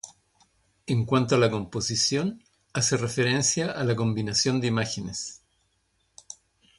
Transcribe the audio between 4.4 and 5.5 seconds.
de imágenes.